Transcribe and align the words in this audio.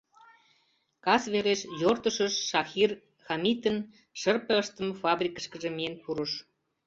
Кас 1.05 1.23
велеш 1.33 1.61
Йортышыш 1.81 2.33
Шахир 2.49 2.91
Хамитын 3.25 3.77
шырпе 4.19 4.53
ыштыме 4.63 4.93
фабрикышкыже 5.01 5.69
миен 5.77 5.95
пурыш... 6.03 6.31